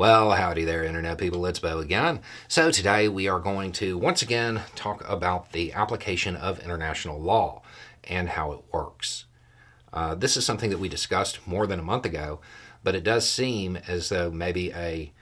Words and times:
Well, 0.00 0.30
howdy 0.30 0.64
there, 0.64 0.82
Internet 0.82 1.18
people. 1.18 1.44
It's 1.44 1.58
Beau 1.58 1.78
again. 1.78 2.20
So, 2.48 2.70
today 2.70 3.06
we 3.06 3.28
are 3.28 3.38
going 3.38 3.70
to 3.72 3.98
once 3.98 4.22
again 4.22 4.62
talk 4.74 5.06
about 5.06 5.52
the 5.52 5.74
application 5.74 6.36
of 6.36 6.58
international 6.60 7.20
law 7.20 7.60
and 8.04 8.30
how 8.30 8.52
it 8.52 8.60
works. 8.72 9.26
Uh, 9.92 10.14
this 10.14 10.38
is 10.38 10.46
something 10.46 10.70
that 10.70 10.78
we 10.78 10.88
discussed 10.88 11.46
more 11.46 11.66
than 11.66 11.78
a 11.78 11.82
month 11.82 12.06
ago, 12.06 12.40
but 12.82 12.94
it 12.94 13.04
does 13.04 13.28
seem 13.28 13.76
as 13.76 14.08
though 14.08 14.30
maybe 14.30 14.72
a, 14.72 15.12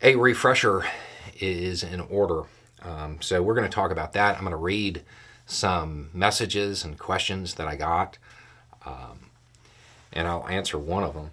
a 0.00 0.16
refresher 0.16 0.86
is 1.38 1.82
in 1.82 2.00
order. 2.00 2.44
Um, 2.80 3.18
so, 3.20 3.42
we're 3.42 3.54
going 3.54 3.68
to 3.68 3.74
talk 3.74 3.90
about 3.90 4.14
that. 4.14 4.36
I'm 4.36 4.44
going 4.44 4.52
to 4.52 4.56
read 4.56 5.02
some 5.44 6.08
messages 6.14 6.86
and 6.86 6.98
questions 6.98 7.56
that 7.56 7.68
I 7.68 7.76
got, 7.76 8.16
um, 8.86 9.26
and 10.10 10.26
I'll 10.26 10.48
answer 10.48 10.78
one 10.78 11.04
of 11.04 11.12
them. 11.12 11.32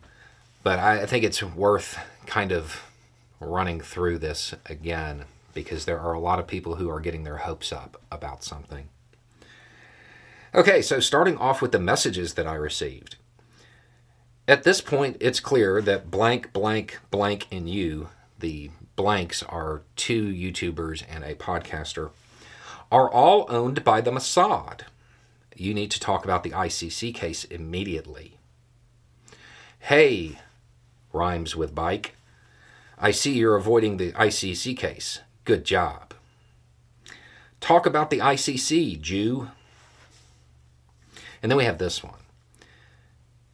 But 0.64 0.80
I, 0.80 1.06
think 1.06 1.24
it's 1.24 1.42
worth 1.42 1.98
kind 2.26 2.52
of 2.52 2.84
running 3.40 3.80
through 3.80 4.20
this 4.20 4.54
again 4.66 5.26
because 5.54 5.86
there 5.86 6.00
are 6.00 6.14
a 6.14 6.20
lot 6.20 6.40
of 6.40 6.48
people 6.48 6.76
who 6.76 6.90
are 6.90 7.00
getting 7.00 7.24
their 7.24 7.38
hopes 7.38 7.72
up 7.72 8.02
about 8.12 8.44
something. 8.44 8.90
Okay, 10.54 10.82
so 10.82 11.00
starting 11.00 11.38
off 11.38 11.62
with 11.62 11.72
the 11.72 11.80
messages 11.80 12.34
that 12.34 12.48
I 12.48 12.56
received. 12.56 13.16
At 14.48 14.64
this 14.64 14.82
point, 14.82 15.18
it's 15.20 15.40
clear 15.40 15.82
that 15.82 16.10
blank, 16.10 16.52
blank, 16.54 17.00
blank, 17.12 17.48
and 17.52 17.70
you, 17.70 18.10
the 18.40 18.72
blanks 18.96 19.44
are 19.44 19.84
two 19.96 20.28
YouTubers 20.28 21.04
and 21.08 21.24
a 21.24 21.36
podcaster, 21.36 22.10
are 22.92 23.10
all 23.10 23.46
owned 23.48 23.84
by 23.84 24.02
the 24.02 24.12
Mossad. 24.12 24.82
You 25.56 25.74
need 25.74 25.92
to 25.92 26.00
talk 26.00 26.24
about 26.24 26.44
the 26.44 26.50
ICC 26.50 27.14
case 27.14 27.44
immediately. 27.44 28.38
Hey, 29.80 30.40
rhymes 31.14 31.56
with 31.56 31.76
bike. 31.76 32.16
I 32.98 33.12
see 33.12 33.34
you're 33.34 33.56
avoiding 33.56 33.98
the 33.98 34.12
ICC 34.12 34.76
case. 34.78 35.20
Good 35.46 35.64
job. 35.64 36.14
Talk 37.62 37.86
about 37.86 38.10
the 38.10 38.20
ICC, 38.20 39.00
Jew. 39.02 39.50
And 41.42 41.52
then 41.52 41.58
we 41.58 41.66
have 41.66 41.78
this 41.78 42.04
one. 42.04 42.14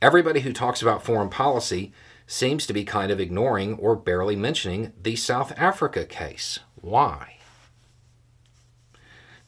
Everybody 0.02 0.42
who 0.42 0.54
talks 0.54 0.82
about 0.82 1.04
foreign 1.04 1.30
policy 1.30 1.94
seems 2.28 2.66
to 2.68 2.74
be 2.74 2.84
kind 2.84 3.12
of 3.12 3.20
ignoring 3.20 3.76
or 3.76 3.96
barely 3.96 4.36
mentioning 4.36 4.94
the 5.02 5.16
South 5.16 5.54
Africa 5.58 6.06
case. 6.06 6.60
Why? 6.76 7.38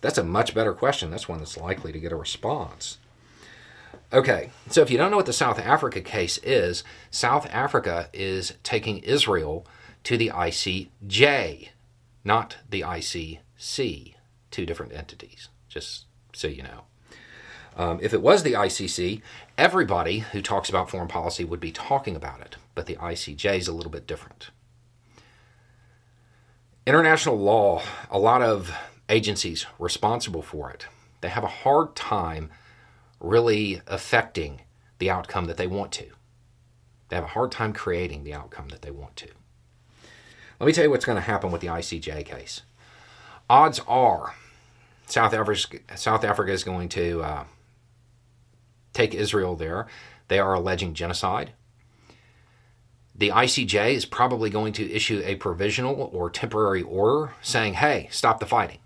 That's 0.01 0.17
a 0.17 0.23
much 0.23 0.53
better 0.53 0.73
question. 0.73 1.09
That's 1.09 1.27
one 1.27 1.39
that's 1.39 1.57
likely 1.57 1.91
to 1.91 1.99
get 1.99 2.11
a 2.11 2.15
response. 2.15 2.99
Okay, 4.13 4.51
so 4.69 4.81
if 4.81 4.89
you 4.89 4.97
don't 4.97 5.11
know 5.11 5.17
what 5.17 5.25
the 5.25 5.33
South 5.33 5.59
Africa 5.59 5.99
case 5.99 6.37
is, 6.37 6.85
South 7.11 7.45
Africa 7.51 8.09
is 8.13 8.53
taking 8.63 8.99
Israel 8.99 9.67
to 10.03 10.17
the 10.17 10.31
ICJ, 10.33 11.69
not 12.23 12.57
the 12.69 12.81
ICC, 12.81 14.13
two 14.49 14.65
different 14.65 14.93
entities, 14.93 15.49
just 15.67 16.05
so 16.31 16.47
you 16.47 16.63
know. 16.63 16.83
Um, 17.75 17.99
if 18.01 18.13
it 18.13 18.21
was 18.21 18.43
the 18.43 18.53
ICC, 18.53 19.21
everybody 19.57 20.19
who 20.19 20.41
talks 20.41 20.69
about 20.69 20.89
foreign 20.89 21.09
policy 21.09 21.43
would 21.43 21.59
be 21.59 21.73
talking 21.73 22.15
about 22.15 22.39
it, 22.39 22.55
but 22.75 22.85
the 22.85 22.95
ICJ 22.95 23.57
is 23.57 23.67
a 23.67 23.73
little 23.73 23.91
bit 23.91 24.07
different. 24.07 24.51
International 26.85 27.37
law, 27.37 27.83
a 28.09 28.17
lot 28.17 28.41
of 28.41 28.73
agencies 29.09 29.65
responsible 29.77 30.41
for 30.41 30.71
it, 30.71 30.87
they 31.19 31.27
have 31.27 31.43
a 31.43 31.47
hard 31.47 31.93
time 31.93 32.49
really 33.19 33.81
affecting 33.87 34.61
the 34.99 35.09
outcome 35.09 35.45
that 35.45 35.57
they 35.57 35.67
want 35.67 35.91
to. 35.93 36.07
They 37.09 37.15
have 37.15 37.25
a 37.25 37.29
hard 37.29 37.51
time 37.51 37.73
creating 37.73 38.23
the 38.23 38.33
outcome 38.33 38.69
that 38.69 38.81
they 38.81 38.91
want 38.91 39.15
to. 39.17 39.29
Let 40.59 40.67
me 40.67 40.73
tell 40.73 40.83
you 40.83 40.89
what's 40.89 41.05
going 41.05 41.17
to 41.17 41.21
happen 41.21 41.51
with 41.51 41.61
the 41.61 41.67
ICJ 41.67 42.25
case. 42.25 42.61
Odds 43.49 43.79
are 43.87 44.33
South 45.05 45.33
Africa, 45.33 45.79
South 45.95 46.23
Africa 46.23 46.51
is 46.51 46.63
going 46.63 46.89
to 46.89 47.21
uh, 47.21 47.43
take 48.93 49.13
Israel 49.13 49.55
there. 49.55 49.87
They 50.27 50.39
are 50.39 50.53
alleging 50.53 50.93
genocide. 50.93 51.51
The 53.15 53.29
ICJ 53.29 53.93
is 53.93 54.05
probably 54.05 54.49
going 54.49 54.73
to 54.73 54.91
issue 54.91 55.21
a 55.25 55.35
provisional 55.35 56.09
or 56.13 56.29
temporary 56.29 56.83
order 56.83 57.33
saying, 57.41 57.75
hey, 57.75 58.09
stop 58.11 58.39
the 58.39 58.45
fighting. 58.45 58.79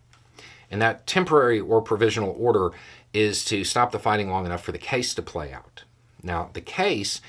And 0.71 0.81
that 0.81 1.05
temporary 1.05 1.59
or 1.59 1.81
provisional 1.81 2.35
order 2.39 2.71
is 3.13 3.43
to 3.45 3.63
stop 3.65 3.91
the 3.91 3.99
fighting 3.99 4.31
long 4.31 4.45
enough 4.45 4.63
for 4.63 4.71
the 4.71 4.77
case 4.77 5.13
to 5.13 5.21
play 5.21 5.51
out. 5.51 5.83
Now, 6.23 6.49
the 6.53 6.61
case, 6.61 7.19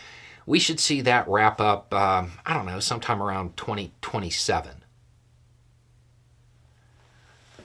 we 0.46 0.60
should 0.60 0.78
see 0.78 1.00
that 1.00 1.28
wrap 1.28 1.60
up, 1.60 1.92
uh, 1.92 2.26
I 2.46 2.54
don't 2.54 2.66
know, 2.66 2.78
sometime 2.78 3.22
around 3.22 3.56
2027. 3.56 4.84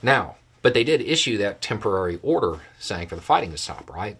Now, 0.02 0.36
but 0.62 0.74
they 0.74 0.84
did 0.84 1.00
issue 1.00 1.38
that 1.38 1.62
temporary 1.62 2.18
order 2.22 2.60
saying 2.78 3.08
for 3.08 3.16
the 3.16 3.22
fighting 3.22 3.52
to 3.52 3.58
stop, 3.58 3.90
right? 3.90 4.18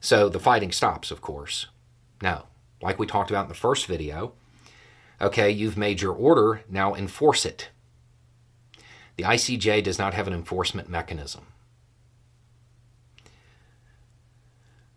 So 0.00 0.28
the 0.28 0.40
fighting 0.40 0.72
stops, 0.72 1.10
of 1.10 1.20
course. 1.20 1.66
No, 2.22 2.44
like 2.80 2.98
we 2.98 3.06
talked 3.06 3.30
about 3.30 3.44
in 3.44 3.48
the 3.48 3.54
first 3.54 3.86
video, 3.86 4.32
okay, 5.20 5.50
you've 5.50 5.76
made 5.76 6.00
your 6.00 6.12
order, 6.12 6.62
now 6.68 6.94
enforce 6.94 7.44
it. 7.44 7.68
The 9.16 9.24
ICJ 9.24 9.82
does 9.82 9.98
not 9.98 10.14
have 10.14 10.26
an 10.26 10.32
enforcement 10.32 10.88
mechanism. 10.88 11.46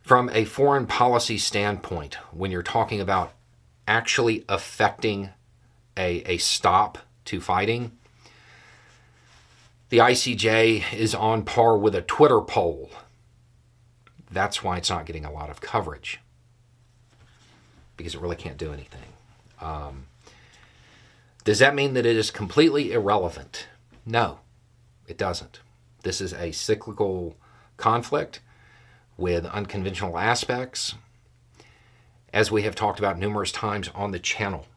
From 0.02 0.30
a 0.30 0.46
foreign 0.46 0.86
policy 0.86 1.38
standpoint, 1.38 2.16
when 2.32 2.52
you're 2.52 2.62
talking 2.62 3.02
about 3.02 3.34
actually 3.88 4.46
affecting 4.48 5.30
a, 5.98 6.22
a 6.32 6.38
stop 6.38 7.00
to 7.26 7.42
fighting, 7.42 7.92
the 9.90 9.98
ICJ 9.98 10.94
is 10.94 11.16
on 11.16 11.44
par 11.44 11.78
with 11.78 11.96
a 11.96 12.02
Twitter 12.02 12.42
poll. 12.42 12.92
That's 14.30 14.64
why 14.64 14.78
it's 14.78 14.90
not 14.90 15.06
getting 15.06 15.26
a 15.26 15.32
lot 15.32 15.50
of 15.50 15.62
coverage 15.62 16.20
because 17.98 18.16
it 18.16 18.22
really 18.22 18.36
can't 18.36 18.58
do 18.58 18.74
anything. 18.74 19.14
Um, 19.62 20.08
does 21.44 21.60
that 21.60 21.76
mean 21.76 21.94
that 21.94 22.06
it 22.06 22.16
is 22.16 22.32
completely 22.32 22.92
irrelevant? 22.92 23.68
No, 24.06 24.40
it 25.08 25.18
doesn't. 25.18 25.62
This 26.04 26.22
is 26.22 26.34
a 26.34 26.52
cyclical 26.52 27.36
conflict 27.78 28.42
with 29.18 29.46
unconventional 29.46 30.18
aspects. 30.18 30.96
As 32.32 32.52
we 32.52 32.64
have 32.64 32.76
talked 32.76 33.00
about 33.00 33.18
numerous 33.18 33.52
times 33.52 33.90
on 33.96 34.12
the 34.12 34.20
channel, 34.20 34.68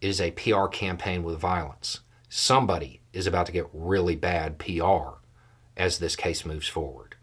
it 0.00 0.08
is 0.08 0.20
a 0.20 0.30
PR 0.32 0.66
campaign 0.66 1.24
with 1.24 1.38
violence. 1.38 2.00
Somebody 2.28 3.00
is 3.12 3.26
about 3.26 3.46
to 3.46 3.52
get 3.52 3.68
really 3.72 4.14
bad 4.14 4.58
PR 4.58 5.16
as 5.76 5.98
this 5.98 6.14
case 6.16 6.44
moves 6.44 6.68
forward. 6.68 7.16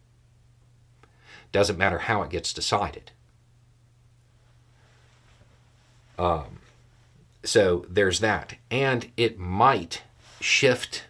Doesn't 1.52 1.78
matter 1.78 2.00
how 2.00 2.24
it 2.24 2.32
gets 2.32 2.52
decided. 2.52 3.12
Um, 6.18 6.60
so 7.44 7.86
there's 7.90 8.20
that, 8.22 8.56
and 8.72 9.12
it 9.18 9.38
might 9.38 10.02
shift 10.40 11.04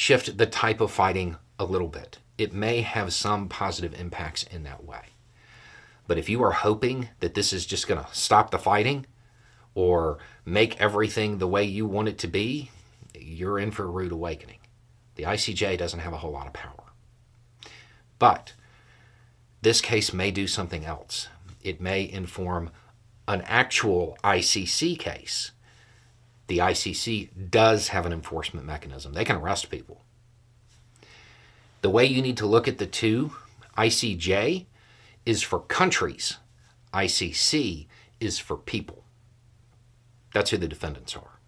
shift 0.00 0.38
the 0.38 0.46
type 0.46 0.80
of 0.80 0.90
fighting 0.90 1.36
a 1.58 1.64
little 1.64 1.88
bit 1.88 2.18
it 2.40 2.54
may 2.54 2.80
have 2.80 3.12
some 3.12 3.50
positive 3.50 3.92
impacts 4.00 4.44
in 4.44 4.62
that 4.62 4.82
way. 4.82 5.02
But 6.06 6.16
if 6.16 6.30
you 6.30 6.42
are 6.42 6.52
hoping 6.52 7.10
that 7.20 7.34
this 7.34 7.52
is 7.52 7.66
just 7.66 7.86
going 7.86 8.02
to 8.02 8.08
stop 8.12 8.50
the 8.50 8.58
fighting 8.58 9.04
or 9.74 10.16
make 10.46 10.80
everything 10.80 11.36
the 11.36 11.46
way 11.46 11.64
you 11.64 11.84
want 11.84 12.08
it 12.08 12.16
to 12.20 12.26
be, 12.26 12.70
you're 13.14 13.58
in 13.58 13.70
for 13.70 13.84
a 13.84 13.90
rude 13.90 14.10
awakening. 14.10 14.56
The 15.16 15.24
ICJ 15.24 15.76
doesn't 15.76 16.00
have 16.00 16.14
a 16.14 16.16
whole 16.16 16.32
lot 16.32 16.46
of 16.46 16.54
power. 16.54 16.82
But 18.18 18.54
this 19.60 19.82
case 19.82 20.14
may 20.14 20.30
do 20.30 20.46
something 20.46 20.86
else. 20.86 21.28
It 21.62 21.78
may 21.78 22.10
inform 22.10 22.70
an 23.28 23.42
actual 23.42 24.16
ICC 24.24 24.98
case. 24.98 25.50
The 26.50 26.58
ICC 26.58 27.28
does 27.52 27.88
have 27.88 28.06
an 28.06 28.12
enforcement 28.12 28.66
mechanism, 28.66 29.12
they 29.12 29.24
can 29.24 29.36
arrest 29.36 29.70
people. 29.70 30.02
The 31.80 31.90
way 31.90 32.04
you 32.04 32.20
need 32.20 32.36
to 32.38 32.46
look 32.46 32.66
at 32.66 32.78
the 32.78 32.88
two, 32.88 33.34
ICJ 33.78 34.66
is 35.24 35.44
for 35.44 35.60
countries, 35.60 36.38
ICC 36.92 37.86
is 38.18 38.40
for 38.40 38.56
people. 38.56 39.04
That's 40.34 40.50
who 40.50 40.56
the 40.56 40.66
defendants 40.66 41.16
are. 41.16 41.38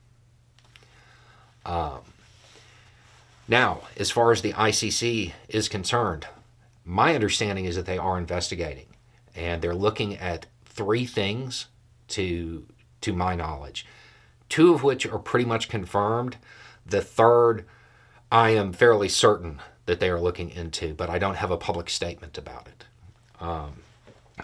Um, 1.66 2.02
now, 3.48 3.80
as 3.96 4.12
far 4.12 4.30
as 4.30 4.40
the 4.40 4.52
ICC 4.52 5.32
is 5.48 5.68
concerned, 5.68 6.28
my 6.84 7.16
understanding 7.16 7.64
is 7.64 7.74
that 7.74 7.86
they 7.86 7.98
are 7.98 8.18
investigating 8.18 8.86
and 9.34 9.62
they're 9.62 9.74
looking 9.74 10.16
at 10.16 10.46
three 10.64 11.06
things 11.06 11.66
to 12.06 12.68
to 13.00 13.12
my 13.12 13.34
knowledge 13.34 13.84
two 14.52 14.72
of 14.74 14.82
which 14.82 15.06
are 15.06 15.18
pretty 15.18 15.44
much 15.46 15.68
confirmed 15.68 16.36
the 16.84 17.00
third 17.00 17.64
i 18.30 18.50
am 18.50 18.72
fairly 18.72 19.08
certain 19.08 19.60
that 19.86 20.00
they 20.00 20.08
are 20.08 20.20
looking 20.20 20.50
into, 20.50 20.94
but 20.94 21.10
I 21.10 21.18
don't 21.18 21.36
have 21.36 21.50
a 21.50 21.56
public 21.56 21.90
statement 21.90 22.38
about 22.38 22.68
it. 22.68 22.84
Um, 23.40 23.82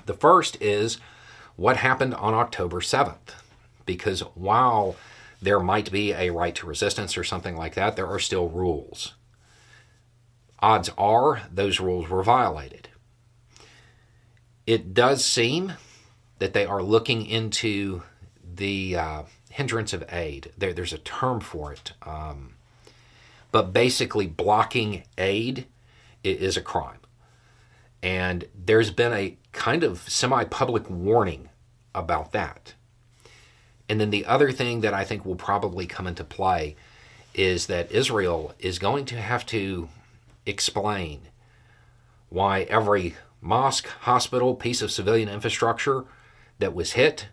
the 0.06 0.14
first 0.14 0.60
is 0.60 0.98
what 1.56 1.76
happened 1.78 2.14
on 2.14 2.34
October 2.34 2.80
7th. 2.80 3.34
because 3.86 4.20
while 4.34 4.96
there 5.40 5.60
might 5.60 5.90
be 5.90 6.12
a 6.12 6.28
right 6.28 6.54
to 6.56 6.66
resistance 6.66 7.16
or 7.16 7.24
something 7.24 7.56
like 7.56 7.74
that, 7.74 7.96
there 7.96 8.06
are 8.06 8.18
still 8.18 8.50
rules. 8.50 9.14
Odds 10.58 10.90
are 10.98 11.40
those 11.50 11.80
rules 11.80 12.10
were 12.10 12.22
violated. 12.22 12.90
It 14.66 14.92
does 14.92 15.24
seem 15.24 15.72
that 16.38 16.52
they 16.52 16.66
are 16.66 16.82
looking 16.82 17.24
into 17.24 18.02
the 18.44 18.96
uh, 18.96 19.22
hindrance 19.50 19.92
of 19.92 20.04
aid. 20.12 20.52
There, 20.56 20.72
there's 20.72 20.92
a 20.92 20.98
term 20.98 21.40
for 21.40 21.72
it. 21.72 21.92
Um, 22.02 22.54
but 23.50 23.72
basically, 23.72 24.26
blocking 24.26 25.04
aid 25.16 25.66
is 26.22 26.56
a 26.56 26.62
crime. 26.62 26.98
And 28.02 28.46
there's 28.54 28.90
been 28.90 29.12
a 29.12 29.36
kind 29.52 29.82
of 29.82 30.08
semi 30.08 30.44
public 30.44 30.88
warning 30.88 31.48
about 31.94 32.32
that. 32.32 32.74
And 33.88 34.00
then 34.00 34.10
the 34.10 34.26
other 34.26 34.52
thing 34.52 34.82
that 34.82 34.94
I 34.94 35.04
think 35.04 35.24
will 35.24 35.36
probably 35.36 35.86
come 35.86 36.06
into 36.06 36.24
play 36.24 36.76
is 37.34 37.66
that 37.66 37.90
Israel 37.90 38.54
is 38.58 38.78
going 38.78 39.06
to 39.06 39.16
have 39.16 39.46
to 39.46 39.88
explain 40.44 41.22
why 42.28 42.62
every 42.62 43.14
mosque, 43.40 43.86
hospital, 43.86 44.54
piece 44.54 44.82
of 44.82 44.90
civilian 44.90 45.28
infrastructure 45.28 46.04
that 46.58 46.74
was 46.74 46.92
hit, 46.92 47.28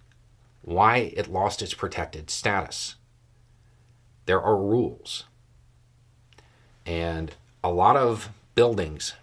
why 0.66 0.98
it 1.16 1.32
lost 1.32 1.62
its 1.62 1.76
protected 1.76 2.30
status. 2.32 2.96
There 4.26 4.42
are 4.42 4.58
rules. 4.58 5.26
And 6.88 7.36
a 7.64 7.70
lot 7.70 7.96
of 7.96 8.30
buildings, 8.56 9.14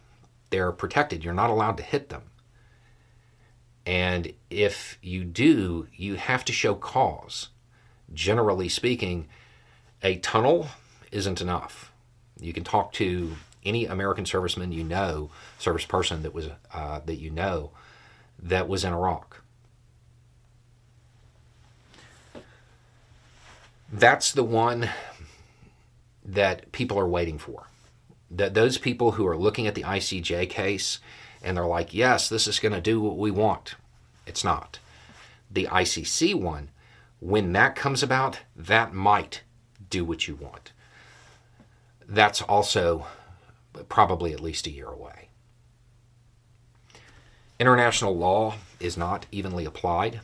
they're 0.50 0.70
protected. 0.70 1.24
You're 1.24 1.34
not 1.34 1.50
allowed 1.50 1.76
to 1.78 1.82
hit 1.82 2.08
them. 2.10 2.22
And 3.84 4.32
if 4.50 4.98
you 5.02 5.24
do, 5.24 5.88
you 5.96 6.14
have 6.14 6.44
to 6.44 6.52
show 6.52 6.76
cause. 6.76 7.48
Generally 8.14 8.68
speaking, 8.68 9.26
a 10.00 10.18
tunnel 10.18 10.68
isn't 11.10 11.40
enough. 11.40 11.92
You 12.40 12.52
can 12.52 12.62
talk 12.62 12.92
to 12.94 13.32
any 13.64 13.86
American 13.86 14.24
serviceman 14.24 14.72
you 14.72 14.84
know, 14.84 15.30
service 15.58 15.86
person 15.86 16.22
that 16.22 16.32
was 16.32 16.48
uh, 16.72 17.00
that 17.04 17.16
you 17.16 17.30
know, 17.30 17.72
that 18.40 18.68
was 18.68 18.84
in 18.84 18.92
Iraq. 18.92 19.42
That's 23.92 24.32
the 24.32 24.42
one 24.42 24.88
that 26.24 26.72
people 26.72 26.98
are 26.98 27.08
waiting 27.08 27.38
for. 27.38 27.66
That 28.30 28.54
those 28.54 28.78
people 28.78 29.12
who 29.12 29.26
are 29.26 29.36
looking 29.36 29.66
at 29.66 29.74
the 29.74 29.82
ICJ 29.82 30.48
case 30.48 30.98
and 31.42 31.56
they're 31.56 31.66
like, 31.66 31.92
yes, 31.92 32.28
this 32.28 32.46
is 32.46 32.58
going 32.58 32.72
to 32.72 32.80
do 32.80 33.00
what 33.00 33.18
we 33.18 33.30
want. 33.30 33.74
It's 34.26 34.42
not. 34.42 34.78
The 35.50 35.66
ICC 35.66 36.34
one, 36.34 36.70
when 37.20 37.52
that 37.52 37.76
comes 37.76 38.02
about, 38.02 38.38
that 38.56 38.94
might 38.94 39.42
do 39.90 40.04
what 40.04 40.26
you 40.26 40.36
want. 40.36 40.72
That's 42.08 42.40
also 42.40 43.06
probably 43.88 44.32
at 44.32 44.40
least 44.40 44.66
a 44.66 44.70
year 44.70 44.88
away. 44.88 45.28
International 47.58 48.16
law 48.16 48.54
is 48.80 48.96
not 48.96 49.26
evenly 49.30 49.66
applied. 49.66 50.20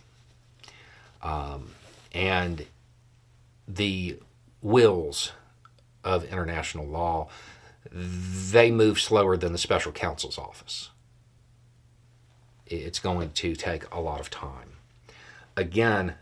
Um, 1.23 1.73
and 2.13 2.67
the 3.69 4.19
wills 4.63 5.33
of 6.03 6.25
international 6.25 6.87
law, 6.87 7.29
they 7.93 8.71
move 8.71 8.99
slower 8.99 9.37
than 9.37 9.53
the 9.53 9.59
special 9.59 9.93
counsel's 9.93 10.39
office. 10.39 10.91
It's 12.67 12.99
going 12.99 13.31
to 13.31 13.55
take 13.55 13.85
a 13.93 14.01
lot 14.01 14.21
of 14.21 14.31
time. 14.31 14.73
Again, 15.57 16.15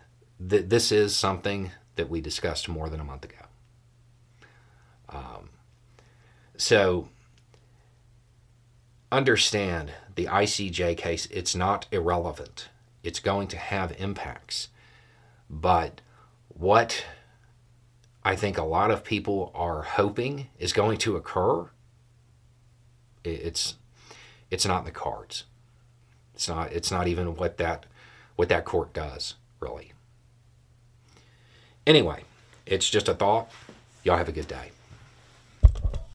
th- 0.49 0.69
this 0.69 0.93
is 0.93 1.17
something 1.17 1.71
that 1.97 2.11
we 2.11 2.21
discussed 2.21 2.69
more 2.69 2.89
than 2.89 3.01
a 3.01 3.05
month 3.05 3.25
ago. 3.25 3.37
Um, 5.09 5.51
so 6.57 7.09
understand 9.11 9.93
the 10.15 10.27
ICJ 10.27 10.97
case, 10.97 11.27
it's 11.27 11.55
not 11.55 11.87
irrelevant. 11.91 12.69
It's 13.03 13.21
going 13.21 13.49
to 13.49 13.57
have 13.57 13.95
impacts. 13.99 14.69
But 15.49 16.01
what 16.49 17.05
I 18.27 18.35
think 18.35 18.59
a 18.59 18.65
lot 18.65 18.91
of 18.91 19.05
people 19.05 19.53
are 19.55 19.83
hoping 19.83 20.49
is 20.59 20.73
going 20.73 20.99
to 20.99 21.15
occur, 21.15 21.71
it's 23.23 23.77
it's 24.51 24.67
not 24.67 24.81
in 24.81 24.85
the 24.85 24.91
cards. 24.91 25.45
It's 26.35 26.49
not 26.49 26.73
it's 26.73 26.91
not 26.91 27.07
even 27.07 27.37
what 27.37 27.57
that 27.59 27.87
what 28.35 28.49
that 28.49 28.65
court 28.65 28.93
does, 28.93 29.35
really. 29.61 29.93
Anyway, 31.87 32.25
it's 32.67 32.91
just 32.91 33.07
a 33.07 33.15
thought. 33.15 33.49
Y'all 34.03 34.17
have 34.17 34.29
a 34.29 34.33
good 34.33 34.49
day. 34.49 34.73